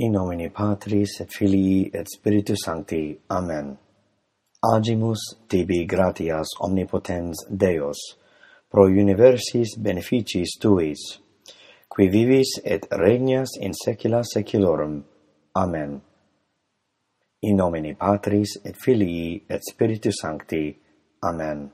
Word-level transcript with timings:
In 0.00 0.12
nomine 0.12 0.48
Patris 0.50 1.20
et 1.20 1.28
Filii 1.28 1.90
et 1.92 2.06
Spiritus 2.06 2.58
Sancti. 2.64 3.18
Amen. 3.30 3.76
Agimus 4.62 5.18
tibi 5.48 5.86
gratias 5.86 6.46
omnipotens 6.60 7.46
Deus, 7.50 7.98
pro 8.70 8.86
universis 8.86 9.74
beneficis 9.76 10.54
tuis, 10.60 11.02
qui 11.90 12.08
vivis 12.08 12.60
et 12.64 12.86
regnas 12.92 13.56
in 13.60 13.74
saecula 13.74 14.22
saeculorum. 14.22 15.02
Amen. 15.56 16.00
In 17.42 17.56
nomine 17.56 17.96
Patris 17.96 18.54
et 18.64 18.76
Filii 18.76 19.42
et 19.50 19.62
Spiritus 19.66 20.20
Sancti. 20.22 20.76
Amen. 21.22 21.72